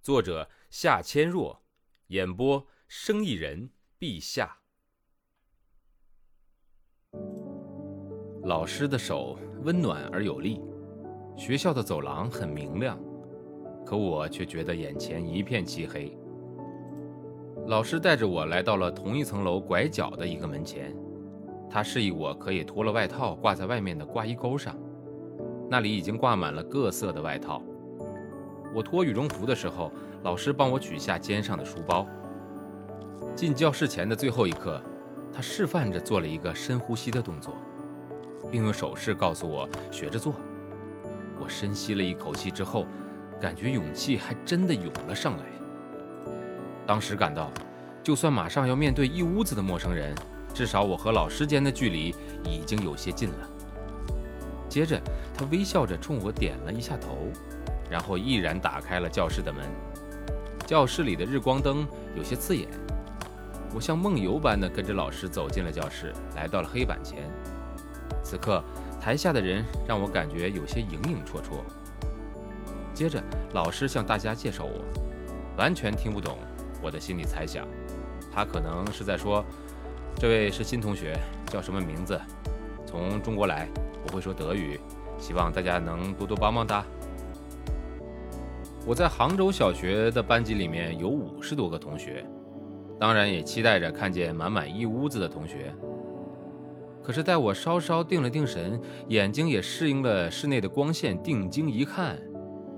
[0.00, 1.58] 作者夏千若，
[2.08, 3.68] 演播生意人
[3.98, 4.58] 陛下。
[8.44, 10.62] 老师的手温暖而有力，
[11.36, 12.98] 学校的走廊很明亮，
[13.84, 16.16] 可我却觉得眼前一片漆黑。
[17.66, 20.96] 老师带着我来到了同一层楼拐角的一个门前，
[21.68, 24.78] 他示意我可以脱了外套挂在外面的挂衣钩上，
[25.68, 27.62] 那里已经挂满了各色的外套。
[28.74, 32.06] 我脱羽绒服的时候，老师帮我取下肩上的书包。
[33.34, 34.82] 进教室前的最后一刻，
[35.32, 37.54] 他示范着做了一个深呼吸的动作，
[38.50, 40.34] 并用手势告诉我学着做。
[41.40, 42.86] 我深吸了一口气之后，
[43.40, 45.44] 感觉勇气还真的涌了上来。
[46.86, 47.50] 当时感到，
[48.02, 50.14] 就算马上要面对一屋子的陌生人，
[50.52, 53.48] 至少我和老师间的距离已经有些近了。
[54.68, 55.00] 接着，
[55.36, 57.30] 他微笑着冲我点了一下头。
[57.90, 59.64] 然后毅然打开了教室的门。
[60.66, 62.68] 教室里的日光灯有些刺眼。
[63.74, 67.30] 我像梦游般的跟着老师走进了教室，来到了黑板前。
[68.22, 68.62] 此刻，
[69.00, 71.62] 台下的人让我感觉有些影影绰绰。
[72.94, 73.22] 接着，
[73.52, 74.84] 老师向大家介绍我，
[75.56, 76.38] 完全听不懂
[76.82, 77.66] 我的心里猜想。
[78.32, 79.44] 他可能是在说
[80.16, 82.20] ：“这位是新同学，叫什么名字？
[82.86, 83.68] 从中国来，
[84.06, 84.80] 不会说德语，
[85.18, 86.84] 希望大家能多多帮帮他。”
[88.88, 92.24] 我在杭州小学的班级里面有五十多个同学，
[92.98, 95.74] 当然也期待着看见满满一屋子的同学。
[97.02, 102.18] 可是待我稍稍定了定神，眼睛也适应了室内的光线，定睛一看，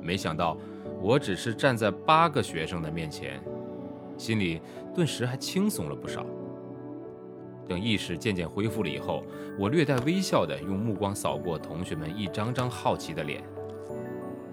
[0.00, 0.56] 没想到
[1.02, 3.38] 我只是站在八个学生的面前，
[4.16, 4.62] 心里
[4.94, 6.24] 顿时还轻松了不少。
[7.68, 9.22] 等意识渐渐恢复了以后，
[9.58, 13.42] 我略带微笑的用目光扫过同学们一张张好奇的脸。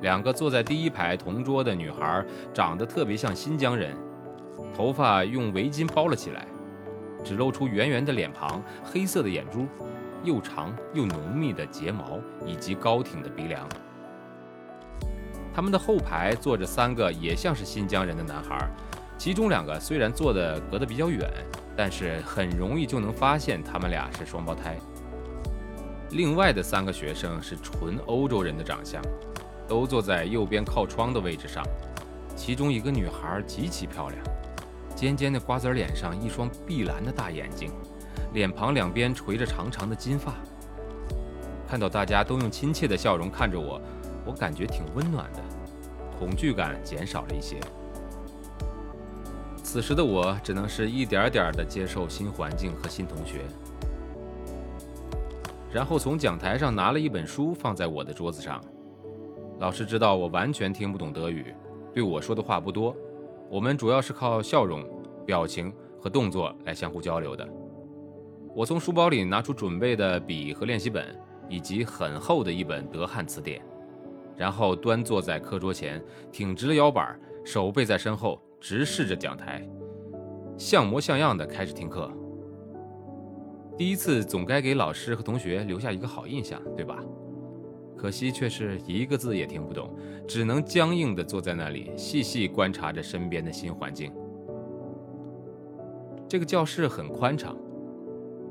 [0.02, 2.24] 两个坐在第一排同桌的女孩
[2.54, 3.96] 长得特别像新疆人，
[4.76, 6.46] 头发用围巾包了起来，
[7.24, 9.66] 只露出圆圆的脸庞、黑色的眼珠、
[10.24, 13.68] 又长又浓密的睫毛以及高挺的鼻梁。
[15.54, 18.70] 他们的后排坐着三个也像是新疆人的男孩，
[19.18, 21.28] 其中两个虽然坐的隔得比较远，
[21.78, 24.76] 但是很容易就能发现他们俩是双胞胎。
[26.12, 29.02] 另外的三个学生是纯欧洲人的长相。
[29.68, 31.64] 都坐在右边靠窗的位置上，
[32.36, 34.22] 其中一个女孩极其漂亮，
[34.96, 37.72] 尖尖的瓜子脸上一双碧蓝的大眼睛，
[38.34, 40.34] 脸庞两边垂着长长的金发。
[41.68, 43.82] 看到大家都用亲切的笑容看着我，
[44.26, 45.40] 我感觉挺温暖的，
[46.20, 47.60] 恐惧感减少了一些。
[49.64, 53.42] 此时的我只能是一点点的接受新环境和新同学，
[55.74, 58.64] 然后从讲台上拿了一本书放在我的桌子上。
[59.60, 61.54] 老师知道我完全听不懂德语，
[61.94, 62.96] 对我说的话不多。
[63.50, 64.84] 我们主要是靠笑容、
[65.26, 67.48] 表情和动作来相互交流的。
[68.54, 71.16] 我从书包里拿出准备的笔和练习本，
[71.48, 73.62] 以及很厚的一本德汉词典，
[74.36, 79.66] 然后端坐在课桌前，挺直了腰板，手背在身后，直视着讲台，
[80.58, 82.12] 像模像样的开始听课。
[83.78, 87.04] 第一次总该给老师和同学留下一个好印象，对吧？
[87.98, 89.90] 可惜却是一个字也听不懂，
[90.28, 94.12] 只能僵硬地坐在那里，细细观察着身边的新环境。
[96.28, 97.56] 这个教室很宽敞，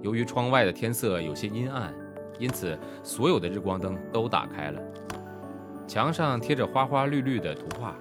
[0.03, 1.93] 由于窗外的天色有些阴暗，
[2.39, 4.81] 因此所有的日光灯都打开了。
[5.87, 7.95] 墙上贴着花花绿绿的图画，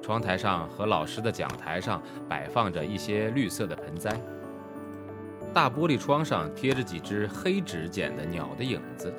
[0.00, 4.16] 窗台上和老师的讲台上摆放着一些绿色的盆栽。
[5.52, 9.12] 大玻璃窗上贴着几只黑纸剪的鸟的影子。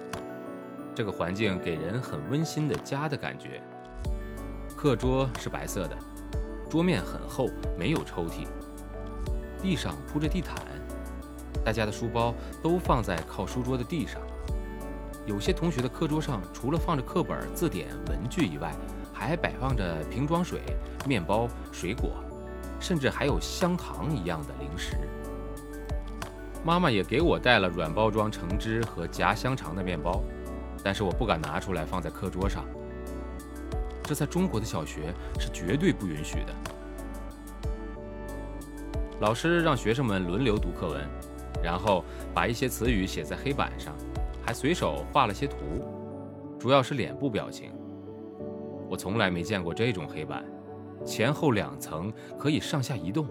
[0.96, 3.62] 这个环境给人很温馨的家的感觉。
[4.76, 5.98] 课桌是白色的，
[6.70, 8.46] 桌面很厚，没有抽屉。
[9.62, 10.58] 地上铺着地毯，
[11.64, 14.22] 大家的书包都放在靠书桌的地上。
[15.26, 18.76] 有些同学的课桌上除了放着课本、字典、文具以外，
[19.14, 20.62] 还摆放着瓶装水、
[21.08, 22.12] 面包、水果，
[22.80, 24.98] 甚至还有香糖一样的零食。
[26.66, 30.22] 妈妈也给我带了软包装橙汁和夹香肠的面包。
[30.84, 32.66] 但是我不敢拿出来放在课桌上。
[34.04, 36.54] 这在中国的小学是绝对不允许的。
[39.22, 41.08] 老师让学生们轮流读课文，
[41.64, 42.04] 然后
[42.34, 43.96] 把一些词语写在黑板上，
[44.46, 45.56] 还随手画了些图，
[46.60, 47.72] 主要是脸部表情。
[48.90, 50.44] 我从来没见过这种黑板，
[51.06, 53.26] 前后两层可以上下移动。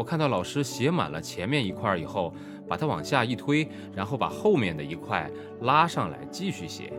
[0.00, 2.32] 我看到老师写满了前面一块以后，
[2.66, 5.30] 把它往下一推，然后把后面的一块
[5.60, 6.90] 拉上来继续写。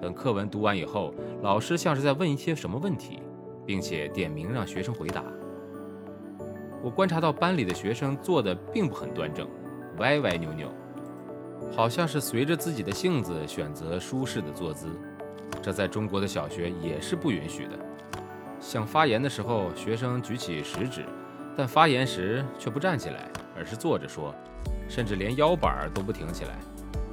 [0.00, 3.18] 等课文读完以后，老师像是在问一些什么问题，
[3.66, 5.24] 并且点名让学生回答。
[6.84, 9.48] 我观察到班里的学生坐的并不很端正，
[9.98, 10.68] 歪歪扭扭，
[11.72, 14.86] 好像是随着自己的性子选择舒适的坐姿。
[15.60, 17.72] 这在中国的小学也是不允许的。
[18.60, 21.04] 想发言的时候，学生举起食指，
[21.56, 24.34] 但发言时却不站起来，而是坐着说，
[24.88, 26.58] 甚至连腰板都不挺起来。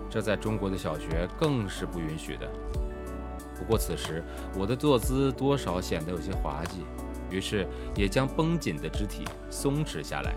[0.09, 2.47] 这在中国的小学更是不允许的。
[3.57, 4.23] 不过此时
[4.57, 6.83] 我的坐姿多少显得有些滑稽。
[7.31, 10.35] 于是也将绷紧的肢体松弛下来。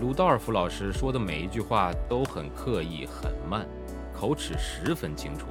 [0.00, 3.66] 鲁道尔夫老师说的每一句话都很刻意、很慢，
[4.14, 5.46] 口齿十分清楚，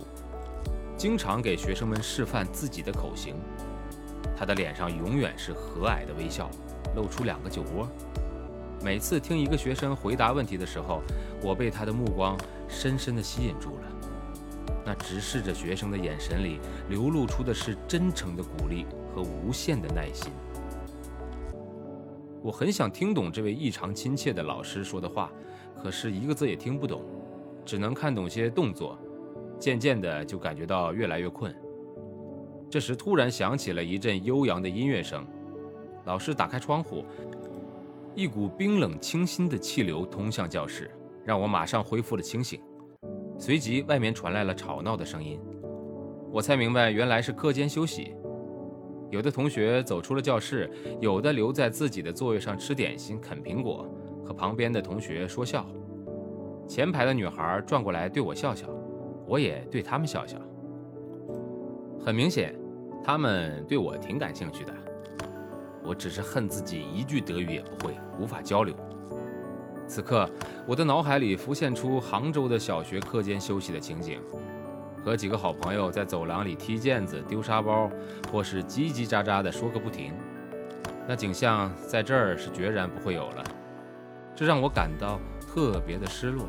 [0.95, 3.35] 经常给学生们示范自己的口型。
[4.39, 6.49] 他的脸上永远是和蔼的微笑，
[6.95, 7.85] 露出两个酒窝。
[8.81, 11.01] 每次听一个学生回答问题的时候，
[11.43, 12.37] 我被他的目光
[12.69, 13.83] 深深的吸引住了。
[14.85, 18.85] 那直视着学生的眼神里流露出的是真诚的鼓励。
[19.11, 20.31] 和无限的耐心，
[22.43, 25.31] 我很想听懂这位异常亲切的老师说的话，
[25.81, 27.03] 可是一个字也听不懂，
[27.65, 28.95] 只能看懂些动作，
[29.59, 31.53] 渐渐的就感觉到越来越困。
[32.69, 35.25] 这时突然响起了一阵悠扬的音乐声，
[36.05, 37.03] 老师打开窗户，
[38.13, 40.91] 一股冰冷清新的气流通向教室，
[41.25, 42.61] 让我马上恢复了清醒。
[43.39, 45.39] 随即外面传来了吵闹的声音，
[46.31, 48.13] 我才明白原来是课间休息。
[49.09, 50.69] 有的同学走出了教室，
[50.99, 53.89] 有的留在自己的座位上吃点心、啃苹果，
[54.23, 55.65] 和旁边的同学说笑。
[56.67, 58.67] 前排的女孩转过来对我笑笑，
[59.25, 60.37] 我也对他们笑笑。
[62.09, 62.55] 很明显，
[63.03, 64.73] 他们对我挺感兴趣的。
[65.83, 68.75] 我只是恨自己一句德语也不会，无法交流。
[69.87, 70.27] 此刻，
[70.65, 74.19] 我的脑海里浮现出杭州的小学课间休息的情景。
[75.05, 77.91] 和几个好朋友在走廊里踢毽子、丢沙包，
[78.31, 80.11] 或是叽叽喳喳地说个不停，
[81.07, 83.43] 那景象在这儿是决然不会有了。
[84.35, 86.47] 这让我感到特别的失落。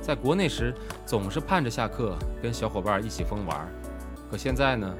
[0.00, 0.74] 在国内时，
[1.04, 3.70] 总是盼着下课跟小伙伴一起疯玩，
[4.32, 4.96] 可现在呢，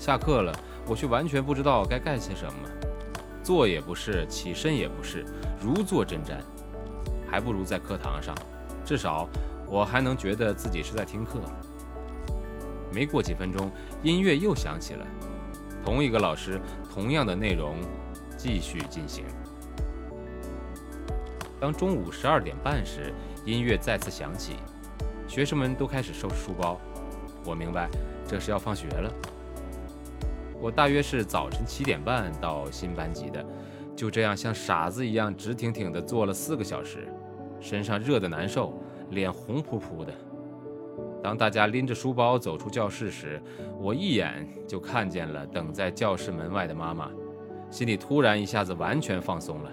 [0.00, 0.52] 下课了，
[0.88, 2.68] 我却完全不知道该干些什么，
[3.40, 5.24] 坐也不是，起身也不是，
[5.62, 6.32] 如坐针毡，
[7.30, 8.34] 还不如在课堂上，
[8.84, 9.28] 至少。
[9.66, 11.40] 我还能觉得自己是在听课。
[12.92, 13.70] 没过几分钟，
[14.02, 15.06] 音乐又响起了，
[15.84, 16.60] 同一个老师，
[16.92, 17.76] 同样的内容，
[18.36, 19.24] 继续进行。
[21.60, 24.56] 当中午十二点半时，音乐再次响起，
[25.28, 26.78] 学生们都开始收拾书包。
[27.44, 27.88] 我明白，
[28.26, 29.12] 这是要放学了。
[30.60, 33.44] 我大约是早晨七点半到新班级的，
[33.94, 37.06] 就这样像傻子一样直挺挺地坐了四个小时，
[37.60, 38.72] 身上热得难受。
[39.10, 40.12] 脸红扑扑的。
[41.22, 43.40] 当大家拎着书包走出教室时，
[43.78, 47.10] 我一眼就看见了等在教室门外的妈妈，
[47.70, 49.70] 心里突然一下子完全放松了。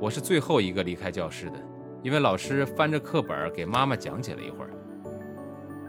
[0.00, 1.54] 我是最后一个离开教室的，
[2.02, 4.70] 因为老师翻着课本给妈妈讲解了一会儿。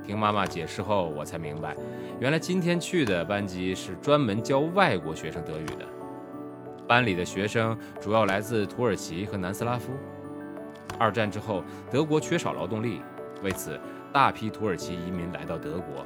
[0.07, 1.75] 听妈妈解释后，我才明白，
[2.17, 5.85] 原来今天去的班级是专门教外国学生德语的，
[6.87, 9.91] 班里的学生主要来自土耳其和南斯拉夫。
[10.97, 11.61] 二战之后，
[11.91, 13.01] 德国缺少劳动力，
[13.43, 13.77] 为此
[14.13, 16.05] 大批土耳其移民来到德国。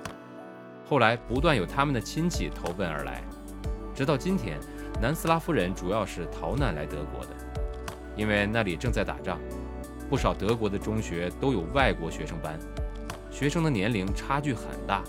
[0.84, 3.22] 后来不断有他们的亲戚投奔而来，
[3.93, 4.58] 直到今天，
[5.00, 7.29] 南斯拉夫人主要是逃难来德国的，
[8.15, 9.39] 因为那里正在打仗。
[10.10, 12.60] 不少德国的中学都有外国学生班，
[13.31, 15.03] 学生的年龄差距很大。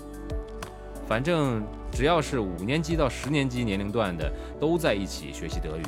[1.05, 1.61] 反正
[1.91, 5.83] 只要是五年级到十年级年龄段的，都在一起学习德语。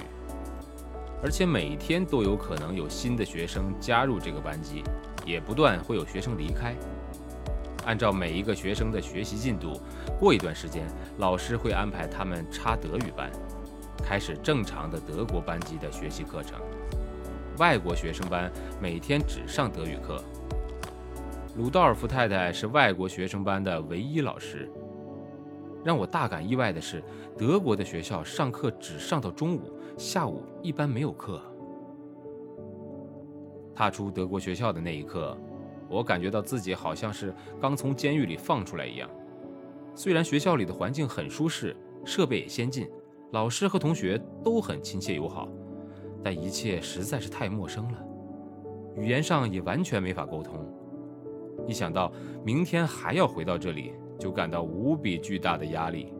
[1.24, 4.84] 而且每天都有可能有新的学生加入这个班级，
[5.26, 6.76] 也不断会有学生离开。
[7.86, 9.80] 按照每一个学生的学习进度，
[10.20, 10.86] 过一段时间，
[11.18, 13.32] 老师会安排他们插德语班，
[14.04, 16.60] 开始正常的德国班级的学习课程。
[17.58, 18.52] 外国学生班
[18.82, 20.22] 每天只上德语课。
[21.56, 24.70] 鲁道尔夫太太是外国学生班的唯一老师。
[25.86, 27.02] 让我大感意外的是，
[27.38, 29.72] 德国的学校上课只上到中午。
[29.98, 31.42] 下午一般没有课。
[33.74, 35.38] 踏出德国学校的那一刻，
[35.88, 39.10] 我感觉到自己好像是刚从监狱里放出来一样。
[39.94, 42.90] 虽然学校里的环境很舒适，设备也先进，
[43.32, 45.48] 老师和同学都很亲切友好，
[46.22, 48.06] 但一切实在是太陌生了，
[48.98, 50.60] 语言上也完全没法沟通。
[51.68, 52.12] 一想到
[52.44, 56.14] 明天还要回到这里，就感到无比巨大的压力。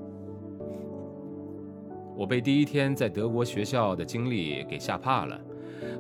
[2.16, 5.40] 我被第一天在德国学校的经历给吓怕了。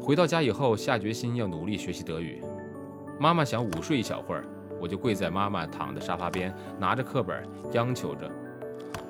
[0.01, 2.41] 回到家以后，下决心要努力学习德语。
[3.19, 4.45] 妈妈想午睡一小会儿，
[4.79, 8.31] 我就跪在妈妈躺的沙发边，拿着课本央求着：“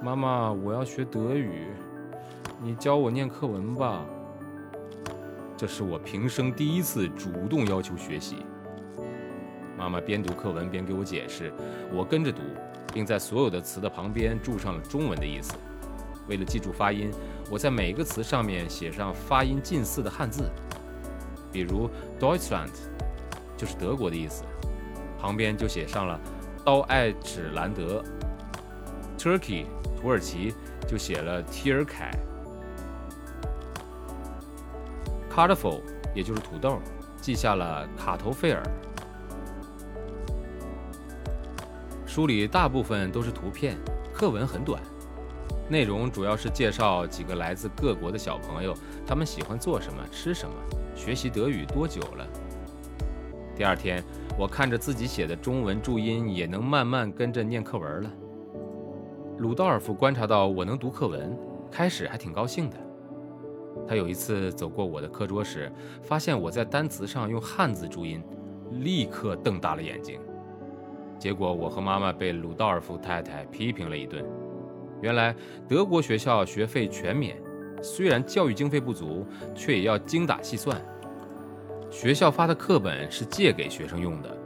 [0.01, 1.67] 妈妈，我要学德语，
[2.61, 4.05] 你教我念课文吧。”
[5.55, 8.37] 这是我平生第一次主动要求学习。
[9.77, 11.51] 妈妈边读课文边给我解释，
[11.91, 12.41] 我跟着读，
[12.94, 15.53] 并在所有的词的旁边注上了中文的意思。
[16.27, 17.12] 为了记住发音，
[17.51, 20.50] 我在每个词上面写上发音近似的汉字，
[21.51, 21.89] 比如
[22.20, 22.72] Deutschland
[23.58, 24.44] 就是德国的意思，
[25.20, 26.20] 旁边就写上了
[26.63, 28.03] 刀爱指兰德
[29.17, 29.65] ；Turkey
[29.96, 30.53] 土耳其
[30.88, 32.12] 就写了 t i r k a y
[35.29, 35.82] c a r t o f l
[36.15, 36.79] 也就是土豆，
[37.22, 38.63] 记下了卡头费尔。
[42.15, 43.75] 书里大部分都是图片，
[44.13, 44.81] 课文很短。
[45.67, 48.74] 内容主要是介绍几个来自各国的小朋友，
[49.05, 50.55] 他们喜欢做什么、吃什么，
[50.95, 52.25] 学习德语多久了。
[53.53, 54.01] 第二天，
[54.39, 58.10] 我看着自己写的中文注音，也能慢慢跟着念课文了。
[59.39, 61.38] 鲁道尔夫观察到我能读课文，
[61.69, 62.77] 开始还挺高兴的。
[63.86, 65.69] 他有一次走过我的课桌时，
[66.01, 68.24] 发现我在单词上用汉字注音，
[68.72, 70.17] 立刻瞪大了眼睛。
[71.17, 74.24] 结果我和妈妈被鲁道尔夫太太批评了一顿。
[75.01, 75.36] 原来
[75.67, 77.38] 德国学校学费全免，
[77.81, 80.81] 虽然教育经费不足，却也要精打细算。
[81.91, 84.38] 学校发的课本是借给学生用的，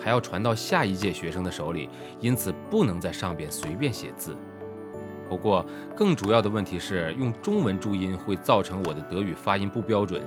[0.00, 1.88] 还要传到下一届学生的手里，
[2.20, 4.36] 因此不能在上边随便写字。
[5.28, 5.64] 不过，
[5.96, 10.22] 更主要的问题是用中文注音会造成我的德语发音不标准。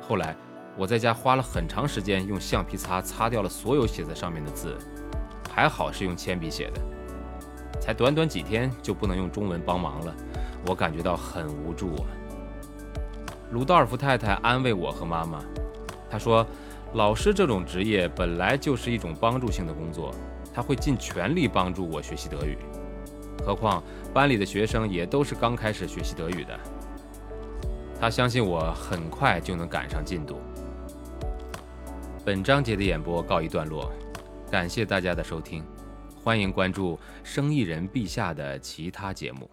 [0.00, 0.36] 后来
[0.76, 4.76] 我在家花了很长时间用橡皮擦擦掉了所有写在上面的字，
[5.50, 6.80] 还好是用铅笔写的。
[7.78, 10.14] 才短短几天就不能用中文帮忙了，
[10.66, 12.06] 我感觉到很无助啊。
[13.50, 15.44] 鲁道尔夫太太安慰我和妈妈，
[16.08, 16.46] 她说
[16.94, 20.14] ：“老师这种职业本来就是一种帮助性的工作，
[20.54, 22.56] 他会尽全力帮助我学习德语。
[23.44, 23.82] 何况
[24.14, 26.58] 班里的学生也都是刚开始学习德语的。
[28.00, 30.38] 他相信我很快就能赶上进度。”
[32.24, 33.90] 本章节的演播告一段落，
[34.48, 35.64] 感谢大家的收听。
[36.22, 39.50] 欢迎关注生意人陛下的其他节目。